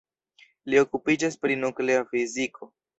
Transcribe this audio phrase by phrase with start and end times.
[0.71, 2.77] Li okupiĝas pri nuklea fiziko.